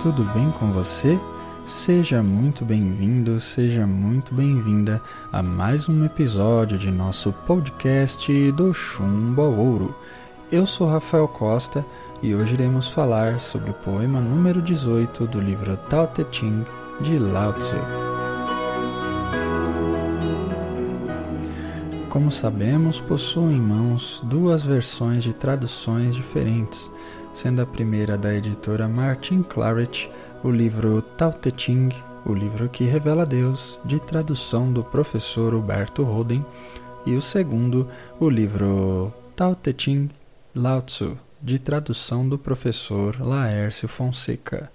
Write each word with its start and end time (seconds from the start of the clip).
tudo 0.00 0.22
bem 0.26 0.48
com 0.52 0.70
você? 0.72 1.18
Seja 1.66 2.22
muito 2.22 2.64
bem-vindo, 2.64 3.40
seja 3.40 3.84
muito 3.84 4.32
bem-vinda 4.32 5.02
a 5.32 5.42
mais 5.42 5.88
um 5.88 6.04
episódio 6.04 6.78
de 6.78 6.88
nosso 6.88 7.32
podcast 7.32 8.52
do 8.52 8.72
Chumbo 8.72 9.42
Ouro. 9.42 9.92
Eu 10.52 10.66
sou 10.66 10.86
Rafael 10.86 11.26
Costa 11.26 11.84
e 12.22 12.32
hoje 12.32 12.54
iremos 12.54 12.88
falar 12.88 13.40
sobre 13.40 13.72
o 13.72 13.74
poema 13.74 14.20
número 14.20 14.62
18 14.62 15.26
do 15.26 15.40
livro 15.40 15.76
Tao 15.76 16.06
Te 16.06 16.24
Ching 16.30 16.64
de 17.00 17.18
Lao 17.18 17.54
Tzu. 17.54 17.74
Como 22.08 22.30
sabemos, 22.30 23.00
possuo 23.00 23.50
em 23.50 23.60
mãos 23.60 24.20
duas 24.22 24.62
versões 24.62 25.24
de 25.24 25.34
traduções 25.34 26.14
diferentes 26.14 26.88
sendo 27.38 27.62
a 27.62 27.66
primeira 27.66 28.18
da 28.18 28.34
editora 28.34 28.88
Martin 28.88 29.44
Claret, 29.44 30.10
o 30.42 30.50
livro 30.50 31.00
Tao 31.00 31.32
Te 31.32 31.54
Ching, 31.56 31.90
o 32.26 32.34
livro 32.34 32.68
que 32.68 32.82
revela 32.82 33.24
Deus, 33.24 33.78
de 33.84 34.00
tradução 34.00 34.72
do 34.72 34.82
professor 34.82 35.54
Huberto 35.54 36.02
Roden, 36.02 36.44
e 37.06 37.14
o 37.14 37.22
segundo, 37.22 37.88
o 38.18 38.28
livro 38.28 39.14
Tao 39.36 39.54
Te 39.54 39.72
Ching 39.78 40.10
Lao 40.52 40.82
Tzu, 40.82 41.16
de 41.40 41.60
tradução 41.60 42.28
do 42.28 42.36
professor 42.36 43.20
Laércio 43.20 43.86
Fonseca. 43.86 44.68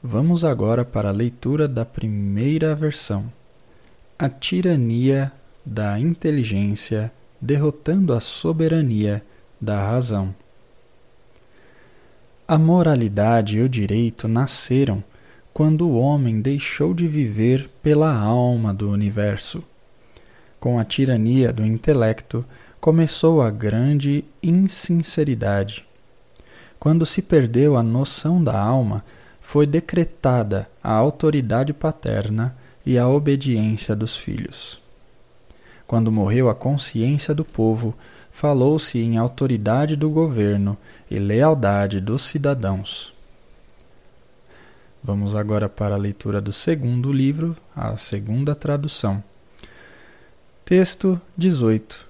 Vamos 0.00 0.44
agora 0.44 0.84
para 0.84 1.08
a 1.08 1.12
leitura 1.12 1.66
da 1.66 1.84
primeira 1.84 2.72
versão. 2.76 3.24
A 4.16 4.28
tirania 4.28 5.32
da 5.66 5.98
inteligência 5.98 7.12
derrotando 7.40 8.12
a 8.12 8.20
soberania 8.20 9.24
da 9.60 9.84
razão. 9.84 10.32
A 12.50 12.58
moralidade 12.58 13.58
e 13.58 13.62
o 13.62 13.68
direito 13.68 14.26
nasceram 14.26 15.04
quando 15.54 15.86
o 15.86 15.96
homem 15.96 16.40
deixou 16.40 16.92
de 16.92 17.06
viver 17.06 17.70
pela 17.80 18.12
alma 18.12 18.74
do 18.74 18.90
universo. 18.90 19.62
Com 20.58 20.76
a 20.76 20.84
tirania 20.84 21.52
do 21.52 21.64
intelecto 21.64 22.44
começou 22.80 23.40
a 23.40 23.50
grande 23.52 24.24
insinceridade. 24.42 25.86
Quando 26.80 27.06
se 27.06 27.22
perdeu 27.22 27.76
a 27.76 27.84
noção 27.84 28.42
da 28.42 28.60
alma, 28.60 29.04
foi 29.40 29.64
decretada 29.64 30.68
a 30.82 30.92
autoridade 30.92 31.72
paterna 31.72 32.56
e 32.84 32.98
a 32.98 33.06
obediência 33.06 33.94
dos 33.94 34.16
filhos. 34.16 34.80
Quando 35.86 36.10
morreu 36.10 36.48
a 36.48 36.54
consciência 36.56 37.32
do 37.32 37.44
povo, 37.44 37.94
falou-se 38.30 38.98
em 38.98 39.16
autoridade 39.16 39.96
do 39.96 40.08
governo 40.10 40.76
e 41.10 41.18
lealdade 41.18 42.00
dos 42.00 42.22
cidadãos. 42.22 43.12
Vamos 45.02 45.34
agora 45.34 45.68
para 45.68 45.94
a 45.94 45.98
leitura 45.98 46.40
do 46.40 46.52
segundo 46.52 47.12
livro, 47.12 47.56
a 47.74 47.96
segunda 47.96 48.54
tradução. 48.54 49.22
Texto 50.64 51.20
18. 51.36 52.06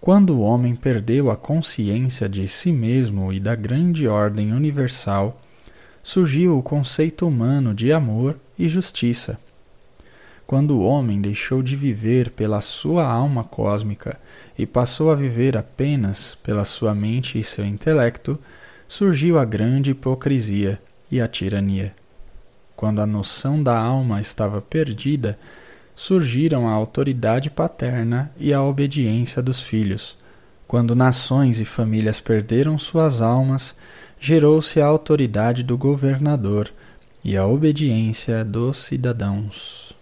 Quando 0.00 0.30
o 0.30 0.40
homem 0.40 0.74
perdeu 0.74 1.30
a 1.30 1.36
consciência 1.36 2.26
de 2.26 2.48
si 2.48 2.72
mesmo 2.72 3.32
e 3.32 3.38
da 3.38 3.54
grande 3.54 4.08
ordem 4.08 4.52
universal, 4.52 5.38
surgiu 6.02 6.58
o 6.58 6.62
conceito 6.62 7.28
humano 7.28 7.74
de 7.74 7.92
amor 7.92 8.38
e 8.58 8.66
justiça. 8.66 9.38
Quando 10.50 10.72
o 10.72 10.82
homem 10.82 11.20
deixou 11.20 11.62
de 11.62 11.76
viver 11.76 12.30
pela 12.30 12.60
sua 12.60 13.06
alma 13.06 13.44
cósmica 13.44 14.18
e 14.58 14.66
passou 14.66 15.12
a 15.12 15.14
viver 15.14 15.56
apenas 15.56 16.34
pela 16.42 16.64
sua 16.64 16.92
mente 16.92 17.38
e 17.38 17.44
seu 17.44 17.64
intelecto, 17.64 18.36
surgiu 18.88 19.38
a 19.38 19.44
grande 19.44 19.92
hipocrisia 19.92 20.82
e 21.08 21.20
a 21.20 21.28
tirania. 21.28 21.94
Quando 22.74 23.00
a 23.00 23.06
noção 23.06 23.62
da 23.62 23.78
alma 23.78 24.20
estava 24.20 24.60
perdida, 24.60 25.38
surgiram 25.94 26.66
a 26.66 26.72
autoridade 26.72 27.48
paterna 27.48 28.32
e 28.36 28.52
a 28.52 28.60
obediência 28.60 29.40
dos 29.40 29.62
filhos. 29.62 30.16
Quando 30.66 30.96
nações 30.96 31.60
e 31.60 31.64
famílias 31.64 32.18
perderam 32.18 32.76
suas 32.76 33.20
almas, 33.20 33.76
gerou-se 34.18 34.80
a 34.80 34.86
autoridade 34.86 35.62
do 35.62 35.78
governador 35.78 36.72
e 37.22 37.36
a 37.36 37.46
obediência 37.46 38.44
dos 38.44 38.78
cidadãos. 38.78 39.99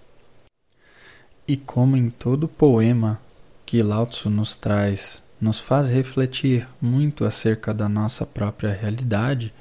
E 1.48 1.56
como 1.56 1.96
em 1.96 2.10
todo 2.10 2.46
poema 2.46 3.18
que 3.64 3.82
Lao 3.82 4.04
Tzu 4.04 4.28
nos 4.28 4.54
traz 4.54 5.22
nos 5.40 5.58
faz 5.58 5.88
refletir 5.88 6.68
muito 6.78 7.24
acerca 7.24 7.72
da 7.72 7.88
nossa 7.88 8.26
própria 8.26 8.70
realidade 8.70 9.54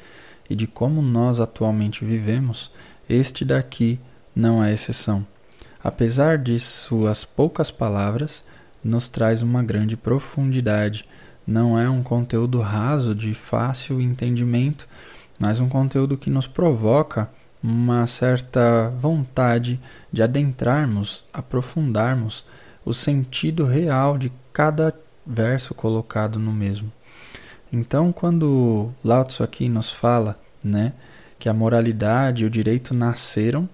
e 0.49 0.55
de 0.55 0.67
como 0.67 1.01
nós 1.01 1.39
atualmente 1.39 2.03
vivemos, 2.03 2.69
este 3.07 3.45
daqui 3.45 3.97
não 4.35 4.61
é 4.61 4.73
exceção. 4.73 5.25
Apesar 5.81 6.37
de 6.37 6.59
suas 6.59 7.23
poucas 7.23 7.71
palavras, 7.71 8.43
nos 8.83 9.07
traz 9.07 9.41
uma 9.41 9.63
grande 9.63 9.95
profundidade. 9.95 11.05
Não 11.45 11.79
é 11.79 11.89
um 11.89 12.03
conteúdo 12.03 12.59
raso 12.59 13.15
de 13.15 13.33
fácil 13.33 14.01
entendimento, 14.01 14.89
mas 15.39 15.61
um 15.61 15.69
conteúdo 15.69 16.17
que 16.17 16.29
nos 16.29 16.47
provoca 16.47 17.29
uma 17.67 18.07
certa 18.07 18.89
vontade 18.97 19.77
de 20.09 20.23
adentrarmos, 20.23 21.25
aprofundarmos 21.33 22.45
o 22.85 22.93
sentido 22.93 23.65
real 23.65 24.17
de 24.17 24.31
cada 24.53 24.95
verso 25.25 25.73
colocado 25.73 26.39
no 26.39 26.53
mesmo. 26.53 26.89
Então, 27.71 28.13
quando 28.13 28.89
Lao 29.03 29.27
aqui 29.43 29.67
nos 29.67 29.91
fala, 29.91 30.39
né, 30.63 30.93
que 31.37 31.49
a 31.49 31.53
moralidade 31.53 32.45
e 32.45 32.47
o 32.47 32.49
direito 32.49 32.93
nasceram 32.93 33.67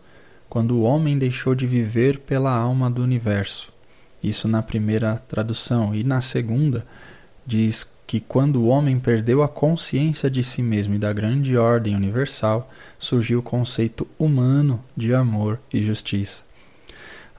quando 0.50 0.72
o 0.72 0.82
homem 0.82 1.16
deixou 1.16 1.54
de 1.54 1.68
viver 1.68 2.18
pela 2.22 2.52
alma 2.52 2.90
do 2.90 3.04
universo. 3.04 3.72
Isso 4.24 4.48
na 4.48 4.64
primeira 4.64 5.18
tradução 5.28 5.94
e 5.94 6.04
na 6.04 6.20
segunda 6.20 6.84
diz 7.46 7.86
que 8.06 8.20
quando 8.20 8.62
o 8.62 8.68
homem 8.68 9.00
perdeu 9.00 9.42
a 9.42 9.48
consciência 9.48 10.30
de 10.30 10.44
si 10.44 10.62
mesmo 10.62 10.96
e 10.96 11.00
da 11.00 11.12
grande 11.14 11.58
ordem 11.58 11.96
universal, 11.96 12.70
surgiu 13.00 13.40
o 13.40 13.44
conceito 13.44 14.08
humano 14.20 14.84
de 14.96 15.14
amor 15.14 15.60
e 15.74 15.84
justiça. 15.84 16.44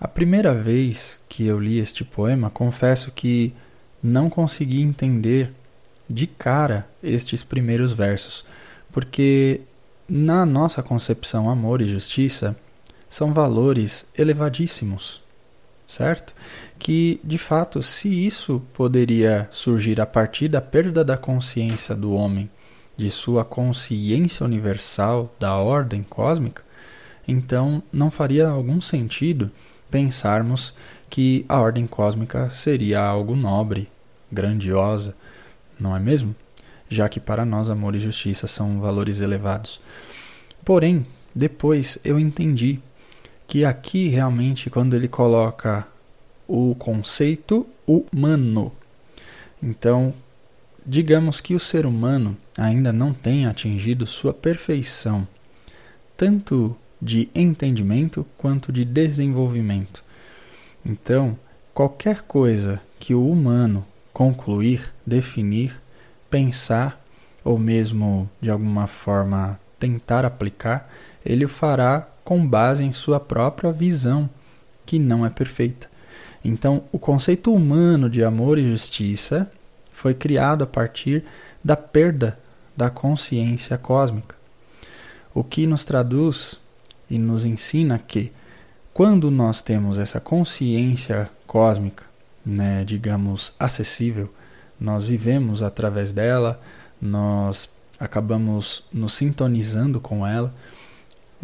A 0.00 0.08
primeira 0.08 0.52
vez 0.52 1.20
que 1.28 1.46
eu 1.46 1.58
li 1.60 1.78
este 1.78 2.04
poema, 2.04 2.50
confesso 2.50 3.10
que 3.10 3.52
não 4.02 4.28
consegui 4.28 4.82
entender 4.82 5.52
de 6.08 6.26
cara 6.26 6.86
estes 7.02 7.42
primeiros 7.42 7.92
versos, 7.92 8.44
porque 8.92 9.62
na 10.08 10.44
nossa 10.44 10.82
concepção 10.82 11.48
amor 11.48 11.80
e 11.80 11.86
justiça 11.86 12.54
são 13.08 13.32
valores 13.32 14.04
elevadíssimos, 14.18 15.22
certo? 15.86 16.34
Que 16.78 17.20
de 17.22 17.38
fato, 17.38 17.82
se 17.82 18.08
isso 18.26 18.62
poderia 18.72 19.48
surgir 19.50 20.00
a 20.00 20.06
partir 20.06 20.48
da 20.48 20.60
perda 20.60 21.04
da 21.04 21.16
consciência 21.16 21.94
do 21.94 22.12
homem, 22.12 22.50
de 22.96 23.10
sua 23.10 23.44
consciência 23.44 24.44
universal 24.44 25.34
da 25.38 25.56
ordem 25.56 26.02
cósmica, 26.02 26.62
então 27.26 27.82
não 27.92 28.10
faria 28.10 28.48
algum 28.48 28.80
sentido 28.80 29.50
pensarmos 29.90 30.74
que 31.08 31.44
a 31.48 31.60
ordem 31.60 31.86
cósmica 31.86 32.50
seria 32.50 33.00
algo 33.00 33.36
nobre, 33.36 33.88
grandiosa, 34.30 35.14
não 35.78 35.96
é 35.96 36.00
mesmo? 36.00 36.34
Já 36.88 37.08
que 37.08 37.20
para 37.20 37.44
nós 37.44 37.70
amor 37.70 37.94
e 37.94 38.00
justiça 38.00 38.46
são 38.46 38.80
valores 38.80 39.20
elevados. 39.20 39.80
Porém, 40.64 41.06
depois 41.34 41.98
eu 42.04 42.18
entendi 42.18 42.80
que 43.54 43.64
aqui 43.64 44.08
realmente, 44.08 44.68
quando 44.68 44.96
ele 44.96 45.06
coloca 45.06 45.86
o 46.48 46.74
conceito 46.74 47.64
humano, 47.86 48.72
então, 49.62 50.12
digamos 50.84 51.40
que 51.40 51.54
o 51.54 51.60
ser 51.60 51.86
humano 51.86 52.36
ainda 52.58 52.92
não 52.92 53.14
tenha 53.14 53.48
atingido 53.48 54.06
sua 54.06 54.34
perfeição, 54.34 55.24
tanto 56.16 56.76
de 57.00 57.28
entendimento 57.32 58.26
quanto 58.36 58.72
de 58.72 58.84
desenvolvimento. 58.84 60.02
Então, 60.84 61.38
qualquer 61.72 62.22
coisa 62.22 62.80
que 62.98 63.14
o 63.14 63.30
humano 63.30 63.86
concluir, 64.12 64.92
definir, 65.06 65.80
pensar 66.28 67.00
ou 67.44 67.56
mesmo 67.56 68.28
de 68.40 68.50
alguma 68.50 68.88
forma 68.88 69.60
tentar 69.78 70.24
aplicar, 70.24 70.92
ele 71.24 71.44
o 71.44 71.48
fará 71.48 72.08
com 72.24 72.46
base 72.46 72.82
em 72.82 72.92
sua 72.92 73.20
própria 73.20 73.70
visão, 73.70 74.28
que 74.86 74.98
não 74.98 75.24
é 75.24 75.30
perfeita. 75.30 75.88
Então, 76.44 76.84
o 76.90 76.98
conceito 76.98 77.52
humano 77.52 78.08
de 78.08 78.24
amor 78.24 78.58
e 78.58 78.68
justiça 78.68 79.50
foi 79.92 80.14
criado 80.14 80.64
a 80.64 80.66
partir 80.66 81.24
da 81.62 81.76
perda 81.76 82.38
da 82.76 82.90
consciência 82.90 83.78
cósmica, 83.78 84.34
o 85.32 85.44
que 85.44 85.66
nos 85.66 85.84
traduz 85.84 86.60
e 87.08 87.18
nos 87.18 87.44
ensina 87.44 87.98
que 87.98 88.32
quando 88.92 89.30
nós 89.30 89.62
temos 89.62 89.98
essa 89.98 90.20
consciência 90.20 91.30
cósmica, 91.46 92.04
né, 92.44 92.84
digamos, 92.84 93.52
acessível, 93.58 94.32
nós 94.78 95.04
vivemos 95.04 95.62
através 95.62 96.12
dela, 96.12 96.60
nós 97.00 97.68
acabamos 97.98 98.84
nos 98.92 99.14
sintonizando 99.14 100.00
com 100.00 100.26
ela, 100.26 100.52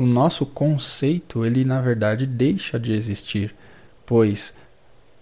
o 0.01 0.07
nosso 0.07 0.47
conceito, 0.47 1.45
ele 1.45 1.63
na 1.63 1.79
verdade 1.79 2.27
deixa 2.27 2.81
de 2.81 2.95
existir, 2.95 3.55
pois 4.07 4.55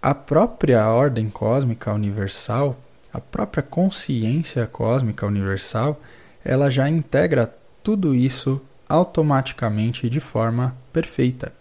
a 0.00 0.14
própria 0.14 0.88
ordem 0.88 1.28
cósmica 1.28 1.92
universal, 1.92 2.78
a 3.12 3.20
própria 3.20 3.60
consciência 3.60 4.68
cósmica 4.68 5.26
universal, 5.26 6.00
ela 6.44 6.70
já 6.70 6.88
integra 6.88 7.52
tudo 7.82 8.14
isso 8.14 8.60
automaticamente 8.88 10.08
de 10.08 10.20
forma 10.20 10.76
perfeita. 10.92 11.52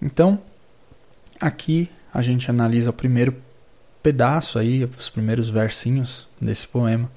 Então, 0.00 0.38
aqui 1.40 1.90
a 2.14 2.22
gente 2.22 2.48
analisa 2.48 2.90
o 2.90 2.94
primeiro 2.94 3.34
pedaço 4.00 4.56
aí, 4.56 4.84
os 4.84 5.10
primeiros 5.10 5.50
versinhos 5.50 6.28
desse 6.40 6.68
poema, 6.68 7.10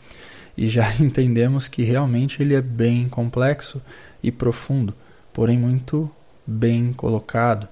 e 0.58 0.68
já 0.68 0.94
entendemos 1.00 1.68
que 1.68 1.84
realmente 1.84 2.42
ele 2.42 2.56
é 2.56 2.62
bem 2.62 3.08
complexo 3.08 3.82
e 4.22 4.32
profundo, 4.32 4.94
porém 5.34 5.58
muito 5.58 6.10
bem 6.46 6.94
colocado, 6.94 7.68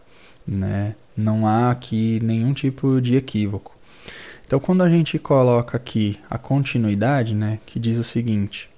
né? 0.48 0.96
Não 1.16 1.48
há 1.48 1.70
aqui 1.70 2.20
nenhum 2.24 2.54
tipo 2.54 3.00
de 3.00 3.16
equívoco. 3.16 3.72
Então, 4.46 4.60
quando 4.60 4.82
a 4.82 4.90
gente 4.90 5.18
coloca 5.18 5.78
aqui 5.78 6.20
a 6.30 6.38
continuidade, 6.38 7.34
né, 7.34 7.60
que 7.66 7.80
diz 7.80 7.98
o 7.98 8.04
seguinte: 8.04 8.70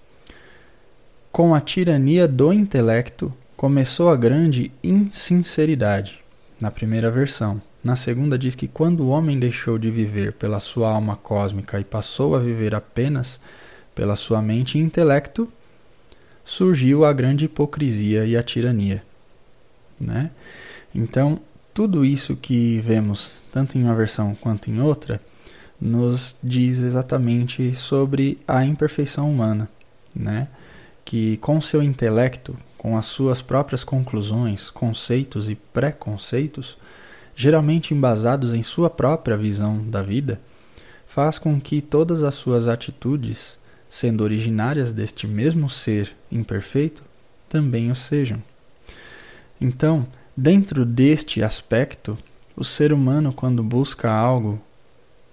Com 1.32 1.56
a 1.56 1.62
tirania 1.62 2.28
do 2.28 2.54
intelecto 2.54 3.34
começou 3.56 4.10
a 4.10 4.16
grande 4.16 4.72
insinceridade, 4.84 6.20
na 6.60 6.70
primeira 6.70 7.10
versão. 7.10 7.62
Na 7.84 7.96
segunda, 7.96 8.38
diz 8.38 8.56
que 8.56 8.68
quando 8.68 9.02
o 9.02 9.10
homem 9.10 9.40
deixou 9.40 9.78
de 9.78 9.92
viver 9.92 10.34
pela 10.34 10.60
sua 10.60 10.90
alma 10.90 11.16
cósmica 11.16 11.80
e 11.80 11.84
passou 11.84 12.36
a 12.36 12.40
viver 12.40 12.74
apenas 12.74 13.40
pela 13.96 14.16
sua 14.16 14.42
mente 14.42 14.78
e 14.78 14.82
intelecto, 14.82 15.52
surgiu 16.44 17.06
a 17.06 17.14
grande 17.14 17.46
hipocrisia 17.46 18.26
e 18.26 18.38
a 18.38 18.44
tirania. 18.44 19.02
Né? 20.00 20.30
Então, 20.94 21.40
tudo 21.74 22.06
isso 22.06 22.36
que 22.36 22.80
vemos, 22.82 23.42
tanto 23.52 23.78
em 23.78 23.84
uma 23.84 23.96
versão 23.96 24.36
quanto 24.36 24.70
em 24.70 24.80
outra, 24.80 25.20
nos 25.80 26.36
diz 26.44 26.80
exatamente 26.80 27.74
sobre 27.74 28.38
a 28.48 28.64
imperfeição 28.64 29.30
humana, 29.30 29.68
né? 30.16 30.48
que 31.04 31.38
com 31.38 31.60
seu 31.62 31.82
intelecto, 31.82 32.56
com 32.78 32.98
as 32.98 33.06
suas 33.06 33.42
próprias 33.42 33.84
conclusões, 33.84 34.70
conceitos 34.70 35.50
e 35.50 35.56
preconceitos, 35.56 36.78
geralmente 37.36 37.94
embasados 37.94 38.54
em 38.54 38.64
sua 38.64 38.90
própria 38.90 39.36
visão 39.36 39.84
da 39.90 40.02
vida, 40.02 40.40
faz 41.08 41.38
com 41.38 41.60
que 41.60 41.82
todas 41.82 42.24
as 42.24 42.36
suas 42.36 42.68
atitudes, 42.68 43.58
sendo 43.96 44.26
originárias 44.26 44.92
deste 44.92 45.26
mesmo 45.26 45.70
ser 45.70 46.12
imperfeito, 46.30 47.02
também 47.48 47.90
o 47.90 47.96
sejam. 47.96 48.44
Então, 49.60 50.06
dentro 50.36 50.86
deste 50.86 51.42
aspecto, 51.42 52.18
o 52.58 52.64
ser 52.66 52.92
humano, 52.92 53.32
quando 53.32 53.64
busca 53.64 54.12
algo 54.12 54.62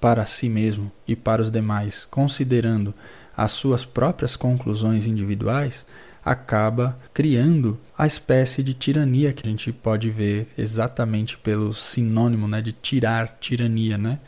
para 0.00 0.24
si 0.26 0.48
mesmo 0.48 0.92
e 1.08 1.16
para 1.16 1.42
os 1.42 1.50
demais, 1.50 2.06
considerando 2.08 2.94
as 3.36 3.50
suas 3.50 3.84
próprias 3.84 4.36
conclusões 4.36 5.08
individuais, 5.08 5.84
acaba 6.24 6.96
criando 7.12 7.76
a 7.98 8.06
espécie 8.06 8.62
de 8.62 8.74
tirania 8.74 9.32
que 9.32 9.44
a 9.44 9.50
gente 9.50 9.72
pode 9.72 10.08
ver 10.08 10.46
exatamente 10.56 11.36
pelo 11.36 11.74
sinônimo 11.74 12.46
né, 12.46 12.62
de 12.62 12.70
tirar, 12.70 13.38
tirania, 13.40 13.98
né? 13.98 14.20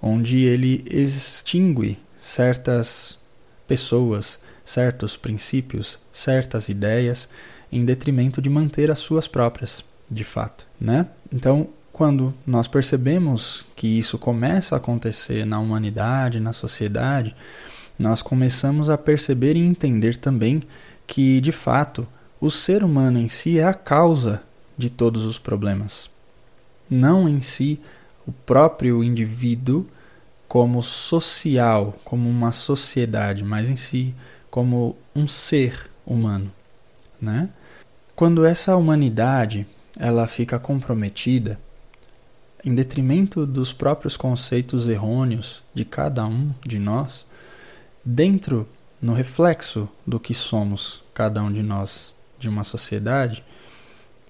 onde 0.00 0.38
ele 0.38 0.82
extingue 0.90 1.98
certas 2.18 3.20
pessoas, 3.72 4.38
certos 4.66 5.16
princípios, 5.16 5.98
certas 6.12 6.68
ideias, 6.68 7.26
em 7.72 7.86
detrimento 7.86 8.42
de 8.42 8.50
manter 8.50 8.90
as 8.90 8.98
suas 8.98 9.26
próprias, 9.26 9.82
de 10.10 10.24
fato. 10.24 10.66
Né? 10.78 11.06
Então, 11.32 11.68
quando 11.90 12.34
nós 12.46 12.68
percebemos 12.68 13.64
que 13.74 13.86
isso 13.86 14.18
começa 14.18 14.74
a 14.74 14.76
acontecer 14.76 15.46
na 15.46 15.58
humanidade, 15.58 16.38
na 16.38 16.52
sociedade, 16.52 17.34
nós 17.98 18.20
começamos 18.20 18.90
a 18.90 18.98
perceber 18.98 19.56
e 19.56 19.60
entender 19.60 20.18
também 20.18 20.62
que, 21.06 21.40
de 21.40 21.50
fato, 21.50 22.06
o 22.38 22.50
ser 22.50 22.84
humano 22.84 23.18
em 23.18 23.30
si 23.30 23.58
é 23.58 23.64
a 23.64 23.72
causa 23.72 24.42
de 24.76 24.90
todos 24.90 25.24
os 25.24 25.38
problemas. 25.38 26.10
Não 26.90 27.26
em 27.26 27.40
si 27.40 27.80
o 28.26 28.32
próprio 28.32 29.02
indivíduo 29.02 29.86
como 30.52 30.82
social, 30.82 31.98
como 32.04 32.28
uma 32.28 32.52
sociedade, 32.52 33.42
mas 33.42 33.70
em 33.70 33.76
si 33.76 34.14
como 34.50 34.94
um 35.16 35.26
ser 35.26 35.90
humano, 36.04 36.52
né? 37.18 37.48
Quando 38.14 38.44
essa 38.44 38.76
humanidade 38.76 39.66
ela 39.98 40.28
fica 40.28 40.58
comprometida 40.58 41.58
em 42.62 42.74
detrimento 42.74 43.46
dos 43.46 43.72
próprios 43.72 44.14
conceitos 44.14 44.88
errôneos 44.88 45.62
de 45.72 45.86
cada 45.86 46.26
um 46.26 46.50
de 46.66 46.78
nós, 46.78 47.24
dentro 48.04 48.68
no 49.00 49.14
reflexo 49.14 49.88
do 50.06 50.20
que 50.20 50.34
somos 50.34 51.02
cada 51.14 51.42
um 51.42 51.50
de 51.50 51.62
nós 51.62 52.14
de 52.38 52.50
uma 52.50 52.62
sociedade, 52.62 53.42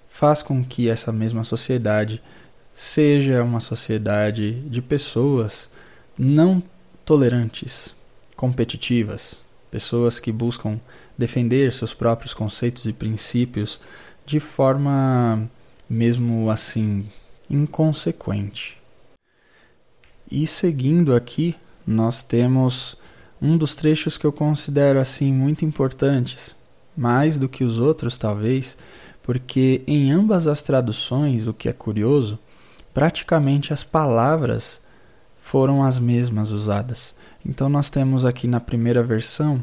faz 0.09 0.41
com 0.41 0.65
que 0.65 0.89
essa 0.89 1.11
mesma 1.11 1.43
sociedade 1.43 2.23
seja 2.73 3.43
uma 3.43 3.59
sociedade 3.59 4.61
de 4.69 4.81
pessoas 4.81 5.69
não 6.19 6.63
tolerantes, 7.05 7.95
competitivas, 8.37 9.37
pessoas 9.71 10.21
que 10.21 10.31
buscam 10.31 10.79
defender 11.17 11.73
seus 11.73 11.95
próprios 11.95 12.35
conceitos 12.35 12.85
e 12.87 12.93
princípios 12.93 13.81
de 14.27 14.41
forma 14.41 15.49
mesmo 15.89 16.51
assim 16.51 17.07
inconsequente. 17.49 18.79
E 20.31 20.47
seguindo 20.47 21.15
aqui, 21.15 21.55
nós 21.87 22.23
temos 22.23 22.97
um 23.41 23.57
dos 23.57 23.75
trechos 23.75 24.17
que 24.17 24.27
eu 24.27 24.33
considero 24.33 24.99
assim 24.99 25.33
muito 25.33 25.65
importantes, 25.65 26.57
mais 26.97 27.39
do 27.39 27.49
que 27.49 27.65
os 27.65 27.79
outros 27.81 28.17
talvez, 28.17 28.77
porque 29.23 29.83
em 29.87 30.11
ambas 30.11 30.47
as 30.47 30.63
traduções, 30.63 31.47
o 31.47 31.53
que 31.53 31.69
é 31.69 31.73
curioso, 31.73 32.39
praticamente 32.93 33.73
as 33.73 33.85
palavras 33.85 34.81
foram 35.43 35.83
as 35.83 35.99
mesmas 35.99 36.53
usadas. 36.53 37.15
Então 37.45 37.69
nós 37.69 37.91
temos 37.91 38.25
aqui 38.25 38.47
na 38.47 38.61
primeira 38.61 39.03
versão, 39.03 39.61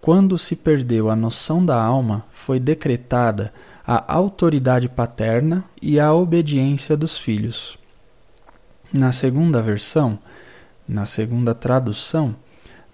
quando 0.00 0.36
se 0.36 0.54
perdeu 0.54 1.10
a 1.10 1.16
noção 1.16 1.64
da 1.64 1.82
alma, 1.82 2.24
foi 2.32 2.60
decretada 2.60 3.52
a 3.84 4.12
autoridade 4.12 4.88
paterna 4.88 5.64
e 5.80 5.98
a 5.98 6.12
obediência 6.12 6.96
dos 6.96 7.18
filhos. 7.18 7.78
Na 8.92 9.10
segunda 9.10 9.62
versão, 9.62 10.18
na 10.86 11.06
segunda 11.06 11.54
tradução, 11.54 12.36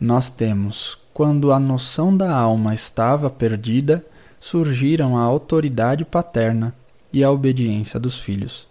nós 0.00 0.30
temos: 0.30 0.98
quando 1.12 1.52
a 1.52 1.58
noção 1.58 2.16
da 2.16 2.32
alma 2.32 2.74
estava 2.74 3.28
perdida, 3.28 4.04
surgiram 4.38 5.18
a 5.18 5.22
autoridade 5.22 6.04
paterna 6.04 6.72
e 7.12 7.24
a 7.24 7.30
obediência 7.30 7.98
dos 7.98 8.18
filhos. 8.18 8.68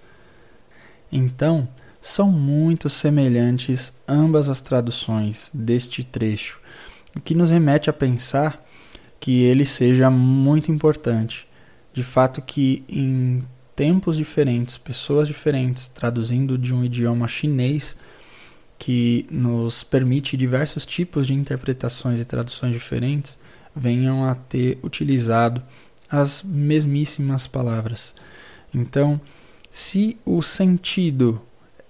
Então, 1.12 1.67
são 2.07 2.31
muito 2.31 2.89
semelhantes 2.89 3.91
ambas 4.07 4.47
as 4.47 4.61
traduções 4.61 5.51
deste 5.53 6.05
trecho, 6.05 6.57
o 7.13 7.19
que 7.19 7.35
nos 7.35 7.49
remete 7.49 7.89
a 7.89 7.93
pensar 7.93 8.65
que 9.19 9.41
ele 9.41 9.65
seja 9.65 10.09
muito 10.09 10.71
importante. 10.71 11.45
De 11.93 12.05
fato, 12.05 12.41
que 12.41 12.85
em 12.87 13.43
tempos 13.75 14.15
diferentes, 14.15 14.77
pessoas 14.77 15.27
diferentes, 15.27 15.89
traduzindo 15.89 16.57
de 16.57 16.73
um 16.73 16.81
idioma 16.81 17.27
chinês 17.27 17.97
que 18.79 19.25
nos 19.29 19.83
permite 19.83 20.37
diversos 20.37 20.85
tipos 20.85 21.27
de 21.27 21.33
interpretações 21.33 22.21
e 22.21 22.25
traduções 22.25 22.71
diferentes 22.71 23.37
venham 23.75 24.23
a 24.23 24.33
ter 24.33 24.79
utilizado 24.81 25.61
as 26.09 26.41
mesmíssimas 26.41 27.47
palavras. 27.47 28.15
Então, 28.73 29.19
se 29.69 30.17
o 30.25 30.41
sentido 30.41 31.41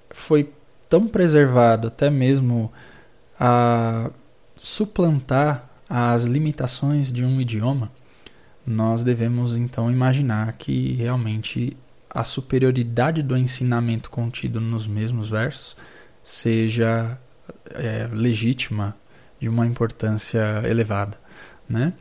foi 0.10 0.52
tão 0.90 1.08
preservado, 1.08 1.88
até 1.88 2.10
mesmo 2.10 2.72
a 3.40 4.10
suplantar 4.56 5.70
as 5.90 6.24
limitações 6.24 7.12
de 7.12 7.24
um 7.24 7.40
idioma, 7.40 7.92
nós 8.66 9.04
devemos 9.04 9.56
então 9.56 9.90
imaginar 9.90 10.54
que 10.54 10.94
realmente 10.94 11.78
a 12.10 12.24
superioridade 12.24 13.22
do 13.22 13.38
ensinamento 13.38 14.10
contido 14.10 14.60
nos 14.60 14.88
mesmos 14.88 15.30
versos 15.30 15.76
seja 16.24 17.18
é, 17.74 18.10
legítima 18.12 18.96
de 19.40 19.48
uma 19.48 19.66
importância 19.66 20.62
elevada, 20.66 21.18
né? 21.70 21.94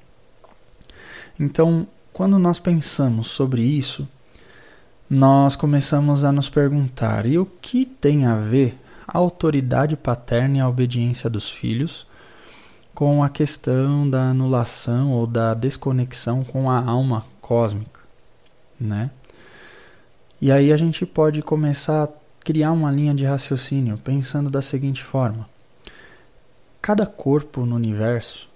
Então, 1.38 1.86
quando 2.12 2.38
nós 2.38 2.58
pensamos 2.58 3.28
sobre 3.28 3.62
isso, 3.62 4.08
nós 5.08 5.54
começamos 5.54 6.24
a 6.24 6.32
nos 6.32 6.50
perguntar: 6.50 7.26
e 7.26 7.38
o 7.38 7.46
que 7.46 7.86
tem 7.86 8.26
a 8.26 8.36
ver 8.36 8.78
a 9.06 9.18
autoridade 9.18 9.96
paterna 9.96 10.58
e 10.58 10.60
a 10.60 10.68
obediência 10.68 11.30
dos 11.30 11.50
filhos 11.50 12.06
com 12.92 13.22
a 13.22 13.28
questão 13.28 14.08
da 14.08 14.30
anulação 14.30 15.12
ou 15.12 15.26
da 15.26 15.54
desconexão 15.54 16.42
com 16.42 16.70
a 16.70 16.82
alma 16.82 17.24
cósmica, 17.40 18.00
né? 18.80 19.10
E 20.40 20.50
aí 20.50 20.72
a 20.72 20.76
gente 20.76 21.06
pode 21.06 21.40
começar 21.42 22.04
a 22.04 22.08
criar 22.40 22.72
uma 22.72 22.90
linha 22.90 23.14
de 23.14 23.24
raciocínio 23.24 23.98
pensando 23.98 24.50
da 24.50 24.60
seguinte 24.60 25.04
forma: 25.04 25.48
cada 26.82 27.06
corpo 27.06 27.64
no 27.64 27.76
universo, 27.76 28.48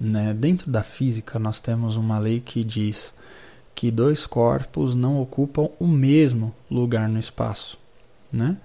né, 0.00 0.34
dentro 0.34 0.70
da 0.70 0.82
física 0.82 1.38
nós 1.38 1.60
temos 1.60 1.96
uma 1.96 2.18
lei 2.18 2.40
que 2.40 2.64
diz 2.64 3.14
que 3.76 3.90
dois 3.90 4.26
corpos 4.26 4.94
não 4.94 5.20
ocupam 5.20 5.68
o 5.78 5.86
mesmo 5.86 6.54
lugar 6.70 7.10
no 7.10 7.18
espaço, 7.18 7.78
né? 8.32 8.56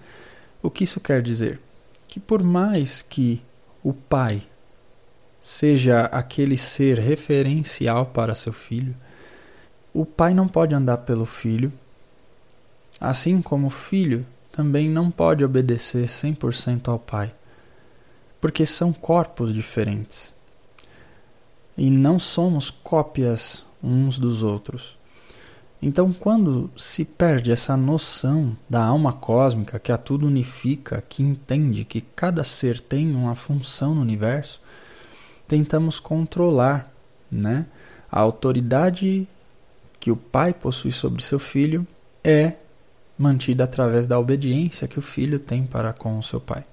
O 0.64 0.72
que 0.72 0.86
isso 0.86 1.02
quer 1.02 1.22
dizer? 1.22 1.60
Que 2.08 2.18
por 2.18 2.42
mais 2.42 3.02
que 3.02 3.42
o 3.84 3.92
pai 3.92 4.42
seja 5.42 6.06
aquele 6.06 6.56
ser 6.56 6.98
referencial 6.98 8.06
para 8.06 8.34
seu 8.34 8.54
filho, 8.54 8.96
o 9.94 10.06
pai 10.06 10.34
não 10.34 10.48
pode 10.48 10.74
andar 10.74 11.00
pelo 11.00 11.26
filho, 11.26 11.74
assim 12.98 13.42
como 13.42 13.68
o 13.68 13.72
filho 13.72 14.26
também 14.50 14.88
não 14.88 15.12
pode 15.12 15.44
obedecer 15.44 16.06
100% 16.06 16.88
ao 16.88 16.98
pai, 16.98 17.34
porque 18.40 18.66
são 18.66 18.94
corpos 18.94 19.54
diferentes 19.54 20.34
e 21.78 21.90
não 21.90 22.18
somos 22.18 22.70
cópias 22.70 23.66
uns 23.84 24.18
dos 24.18 24.42
outros. 24.42 25.01
Então, 25.82 26.14
quando 26.14 26.70
se 26.78 27.04
perde 27.04 27.52
essa 27.52 27.76
noção 27.76 28.56
da 28.70 28.84
alma 28.84 29.12
cósmica 29.12 29.80
que 29.80 29.92
a 29.92 29.98
tudo 29.98 30.28
unifica, 30.28 31.04
que 31.10 31.24
entende 31.24 31.84
que 31.84 32.02
cada 32.02 32.44
ser 32.44 32.80
tem 32.80 33.16
uma 33.16 33.34
função 33.34 33.96
no 33.96 34.02
universo, 34.02 34.62
tentamos 35.48 36.00
controlar, 36.00 36.94
né? 37.32 37.66
A 38.12 38.20
autoridade 38.20 39.28
que 40.00 40.12
o 40.12 40.16
pai 40.16 40.54
possui 40.54 40.92
sobre 40.92 41.24
seu 41.24 41.40
filho 41.40 41.88
é 42.24 42.54
mantida 43.18 43.64
através 43.64 44.06
da 44.06 44.20
obediência 44.20 44.88
que 44.88 45.00
o 45.00 45.02
filho 45.02 45.40
tem 45.40 45.66
para 45.66 45.94
com 45.94 46.20
o 46.20 46.24
seu 46.24 46.40
pai. 46.40 46.64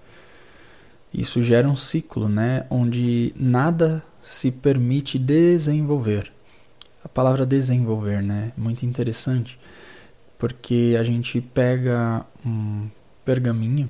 Isso 1.12 1.42
gera 1.42 1.66
um 1.66 1.76
ciclo, 1.76 2.28
né, 2.28 2.66
onde 2.68 3.32
nada 3.34 4.02
se 4.20 4.50
permite 4.50 5.18
desenvolver 5.18 6.30
a 7.08 7.14
palavra 7.14 7.46
desenvolver, 7.46 8.22
né? 8.22 8.52
Muito 8.56 8.84
interessante, 8.84 9.58
porque 10.38 10.94
a 11.00 11.02
gente 11.02 11.40
pega 11.40 12.24
um 12.44 12.86
pergaminho, 13.24 13.88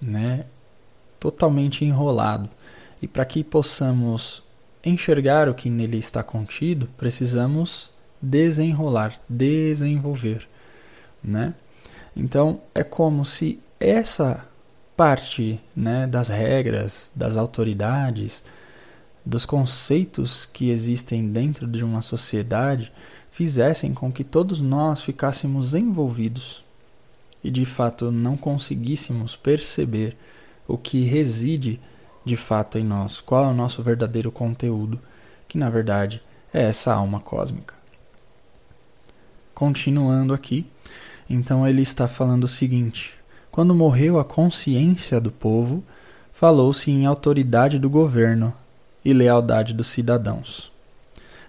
né? 0.00 0.46
Totalmente 1.20 1.84
enrolado. 1.84 2.48
E 3.02 3.06
para 3.06 3.24
que 3.26 3.44
possamos 3.44 4.42
enxergar 4.82 5.48
o 5.48 5.54
que 5.54 5.68
nele 5.68 5.98
está 5.98 6.22
contido, 6.22 6.88
precisamos 6.96 7.90
desenrolar, 8.20 9.20
desenvolver, 9.28 10.48
né? 11.22 11.54
Então 12.16 12.62
é 12.74 12.82
como 12.82 13.24
se 13.26 13.60
essa 13.78 14.46
parte, 14.96 15.60
né, 15.76 16.06
das 16.06 16.28
regras, 16.28 17.10
das 17.14 17.36
autoridades, 17.36 18.42
dos 19.28 19.44
conceitos 19.44 20.48
que 20.50 20.70
existem 20.70 21.28
dentro 21.28 21.66
de 21.66 21.84
uma 21.84 22.00
sociedade 22.00 22.90
fizessem 23.30 23.92
com 23.92 24.10
que 24.10 24.24
todos 24.24 24.62
nós 24.62 25.02
ficássemos 25.02 25.74
envolvidos 25.74 26.64
e 27.44 27.50
de 27.50 27.66
fato 27.66 28.10
não 28.10 28.38
conseguíssemos 28.38 29.36
perceber 29.36 30.16
o 30.66 30.78
que 30.78 31.02
reside 31.02 31.78
de 32.24 32.38
fato 32.38 32.78
em 32.78 32.84
nós, 32.84 33.20
qual 33.20 33.44
é 33.44 33.48
o 33.48 33.54
nosso 33.54 33.82
verdadeiro 33.82 34.32
conteúdo, 34.32 34.98
que 35.46 35.58
na 35.58 35.68
verdade 35.68 36.22
é 36.52 36.62
essa 36.62 36.94
alma 36.94 37.20
cósmica. 37.20 37.74
Continuando 39.54 40.32
aqui, 40.32 40.64
então 41.28 41.68
ele 41.68 41.82
está 41.82 42.08
falando 42.08 42.44
o 42.44 42.48
seguinte: 42.48 43.14
quando 43.50 43.74
morreu 43.74 44.18
a 44.18 44.24
consciência 44.24 45.20
do 45.20 45.30
povo, 45.30 45.84
falou-se 46.32 46.90
em 46.90 47.04
autoridade 47.04 47.78
do 47.78 47.90
governo, 47.90 48.54
e 49.08 49.12
lealdade 49.14 49.72
dos 49.72 49.86
cidadãos. 49.86 50.70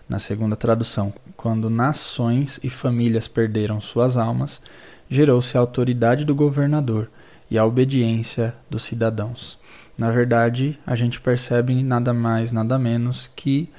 Na 0.07 0.17
segunda 0.17 0.55
tradução, 0.55 1.13
quando 1.35 1.69
nações 1.69 2.57
e 2.63 2.69
famílias 2.69 3.27
perderam 3.27 3.81
suas 3.81 4.15
almas, 4.15 4.61
gerou-se 5.09 5.57
a 5.57 5.59
autoridade 5.59 6.23
do 6.23 6.33
governador 6.33 7.11
e 7.51 7.57
a 7.57 7.65
obediência 7.65 8.55
dos 8.69 8.83
cidadãos. 8.83 9.59
Na 9.97 10.09
verdade, 10.09 10.79
a 10.87 10.95
gente 10.95 11.19
percebe 11.19 11.83
nada 11.83 12.13
mais, 12.13 12.53
nada 12.53 12.79
menos 12.79 13.29
que 13.35 13.69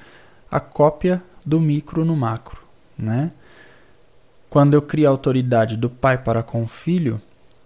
a 0.51 0.59
cópia 0.59 1.19
do 1.43 1.59
micro 1.59 2.05
no 2.05 2.15
macro, 2.15 2.61
né? 2.95 3.31
Quando 4.47 4.75
eu 4.75 4.81
crio 4.83 5.07
a 5.07 5.09
autoridade 5.09 5.75
do 5.75 5.89
pai 5.89 6.19
para 6.19 6.43
com 6.43 6.61
o 6.61 6.67
filho, 6.67 7.19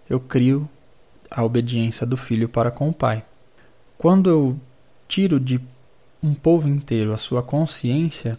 eu 0.08 0.18
crio 0.18 0.66
a 1.30 1.44
obediência 1.44 2.06
do 2.06 2.16
filho 2.16 2.48
para 2.48 2.70
com 2.70 2.88
o 2.88 2.94
pai. 2.94 3.22
Quando 3.98 4.30
eu 4.30 4.58
tiro 5.06 5.38
de 5.38 5.60
um 6.26 6.34
povo 6.34 6.68
inteiro 6.68 7.12
a 7.12 7.18
sua 7.18 7.42
consciência, 7.42 8.38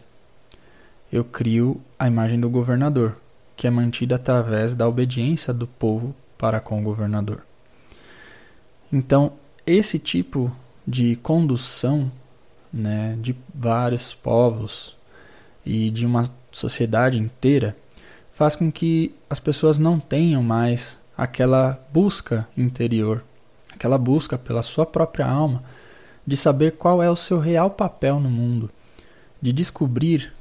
eu 1.11 1.23
crio 1.23 1.81
a 1.97 2.07
imagem 2.07 2.39
do 2.39 2.49
governador, 2.49 3.17
que 3.55 3.65
é 3.65 3.69
mantida 3.69 4.15
através 4.15 4.75
da 4.75 4.87
obediência 4.87 5.53
do 5.53 5.65
povo 5.65 6.13
para 6.37 6.59
com 6.59 6.79
o 6.79 6.83
governador. 6.83 7.45
Então, 8.91 9.33
esse 9.65 9.97
tipo 9.97 10.51
de 10.85 11.15
condução 11.17 12.11
né, 12.71 13.17
de 13.21 13.35
vários 13.53 14.13
povos 14.13 14.95
e 15.65 15.89
de 15.89 16.05
uma 16.05 16.29
sociedade 16.51 17.17
inteira 17.17 17.75
faz 18.33 18.55
com 18.55 18.71
que 18.71 19.15
as 19.29 19.39
pessoas 19.39 19.79
não 19.79 19.99
tenham 19.99 20.43
mais 20.43 20.97
aquela 21.17 21.81
busca 21.91 22.47
interior, 22.55 23.23
aquela 23.73 23.97
busca 23.97 24.37
pela 24.37 24.61
sua 24.61 24.85
própria 24.85 25.25
alma 25.25 25.63
de 26.27 26.35
saber 26.35 26.73
qual 26.73 27.01
é 27.01 27.09
o 27.09 27.15
seu 27.15 27.39
real 27.39 27.71
papel 27.71 28.19
no 28.19 28.29
mundo, 28.29 28.69
de 29.41 29.53
descobrir 29.53 30.33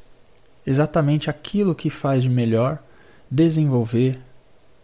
exatamente 0.66 1.31
aquilo 1.31 1.76
que 1.76 1.88
faz 1.88 2.25
de 2.25 2.28
melhor, 2.28 2.83
desenvolver 3.31 4.19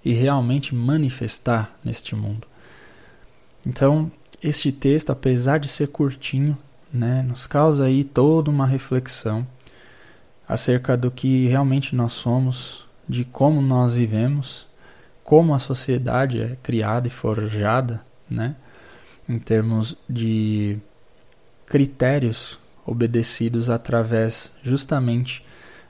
e 0.05 0.13
realmente 0.13 0.73
manifestar 0.73 1.77
neste 1.85 2.15
mundo. 2.15 2.47
Então, 3.67 4.11
este 4.41 4.71
texto, 4.71 5.11
apesar 5.11 5.59
de 5.59 5.67
ser 5.67 5.89
curtinho, 5.89 6.57
né, 6.93 7.23
nos 7.23 7.49
causa 7.49 7.87
aí 7.87 8.05
toda 8.05 8.51
uma 8.51 8.67
reflexão 8.67 9.47
acerca 10.49 10.97
do 10.97 11.11
que 11.11 11.49
realmente 11.49 11.97
nós 11.97 12.13
somos, 12.13 12.85
de 13.09 13.25
como 13.25 13.61
nós 13.61 13.93
vivemos, 13.93 14.67
como 15.25 15.55
a 15.55 15.59
sociedade 15.59 16.41
é 16.41 16.57
criada 16.63 17.09
e 17.09 17.11
forjada, 17.11 18.03
né, 18.29 18.55
em 19.29 19.39
termos 19.39 19.97
de 20.09 20.79
critérios 21.73 22.59
obedecidos 22.85 23.71
através 23.71 24.53
justamente 24.63 25.43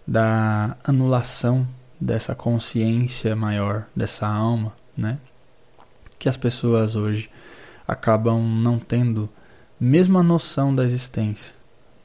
da 0.07 0.77
anulação 0.85 1.67
dessa 2.01 2.37
consciência 2.37 3.35
maior, 3.35 3.89
dessa 3.95 4.25
alma, 4.25 4.73
né? 4.97 5.19
Que 6.21 6.29
as 6.29 6.37
pessoas 6.37 6.95
hoje 6.95 7.29
acabam 7.87 8.41
não 8.41 8.79
tendo 8.79 9.29
mesmo 9.79 10.21
a 10.21 10.23
noção 10.23 10.73
da 10.73 10.85
existência 10.85 11.53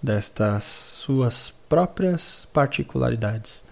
destas 0.01 0.63
suas 0.63 1.53
próprias 1.69 2.47
particularidades. 2.51 3.63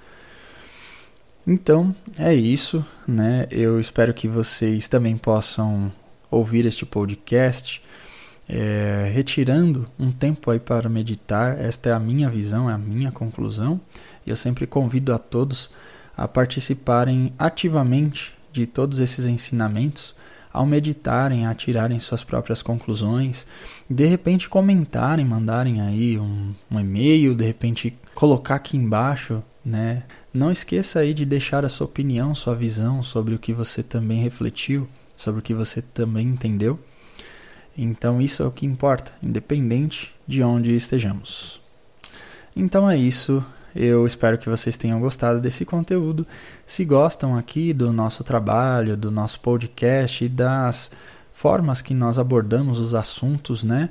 Então, 1.47 1.95
é 2.15 2.31
isso, 2.31 2.85
né? 3.07 3.47
Eu 3.49 3.79
espero 3.79 4.13
que 4.13 4.27
vocês 4.27 4.87
também 4.87 5.17
possam 5.17 5.91
ouvir 6.29 6.67
este 6.67 6.85
podcast 6.85 7.83
é, 8.47 9.11
retirando 9.13 9.87
um 9.97 10.11
tempo 10.11 10.51
aí 10.51 10.59
para 10.59 10.89
meditar. 10.89 11.59
Esta 11.59 11.89
é 11.89 11.93
a 11.93 11.99
minha 11.99 12.29
visão, 12.29 12.69
é 12.69 12.73
a 12.73 12.77
minha 12.77 13.11
conclusão. 13.11 13.79
E 14.25 14.29
eu 14.29 14.35
sempre 14.35 14.65
convido 14.67 15.13
a 15.13 15.17
todos 15.17 15.69
a 16.15 16.27
participarem 16.27 17.33
ativamente 17.37 18.33
de 18.51 18.65
todos 18.65 18.99
esses 18.99 19.25
ensinamentos, 19.25 20.15
ao 20.51 20.65
meditarem, 20.65 21.45
a 21.45 21.53
tirarem 21.53 21.99
suas 21.99 22.23
próprias 22.23 22.61
conclusões, 22.61 23.45
de 23.89 24.05
repente 24.05 24.47
comentarem, 24.47 25.25
mandarem 25.25 25.81
aí 25.81 26.17
um, 26.17 26.53
um 26.71 26.79
e-mail, 26.79 27.35
de 27.35 27.43
repente 27.43 27.93
colocar 28.13 28.55
aqui 28.55 28.77
embaixo, 28.77 29.43
né? 29.65 30.03
Não 30.33 30.49
esqueça 30.49 30.99
aí 30.99 31.13
de 31.13 31.25
deixar 31.25 31.65
a 31.65 31.69
sua 31.69 31.85
opinião, 31.85 32.33
sua 32.33 32.55
visão 32.55 33.03
sobre 33.03 33.35
o 33.35 33.39
que 33.39 33.51
você 33.51 33.83
também 33.83 34.21
refletiu, 34.21 34.87
sobre 35.17 35.39
o 35.39 35.43
que 35.43 35.53
você 35.53 35.81
também 35.81 36.27
entendeu. 36.27 36.79
Então 37.77 38.21
isso 38.21 38.41
é 38.43 38.45
o 38.45 38.51
que 38.51 38.65
importa, 38.65 39.11
independente 39.21 40.13
de 40.27 40.41
onde 40.41 40.75
estejamos. 40.75 41.59
Então 42.55 42.89
é 42.89 42.97
isso. 42.97 43.43
Eu 43.75 44.07
espero 44.07 44.37
que 44.37 44.49
vocês 44.49 44.77
tenham 44.77 44.99
gostado 45.01 45.41
desse 45.41 45.65
conteúdo. 45.65 46.25
Se 46.65 46.85
gostam 46.85 47.35
aqui 47.35 47.73
do 47.73 47.91
nosso 47.91 48.23
trabalho, 48.23 48.95
do 48.95 49.11
nosso 49.11 49.39
podcast 49.41 50.23
e 50.23 50.29
das 50.29 50.89
formas 51.33 51.81
que 51.81 51.93
nós 51.93 52.17
abordamos 52.17 52.79
os 52.79 52.95
assuntos, 52.95 53.63
né? 53.63 53.89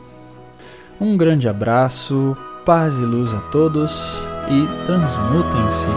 Um 1.01 1.17
grande 1.17 1.49
abraço, 1.49 2.37
paz 2.65 2.99
e 2.99 3.05
luz 3.05 3.35
a 3.35 3.41
todos 3.51 4.29
e 4.49 4.67
transmutem-se. 4.87 5.89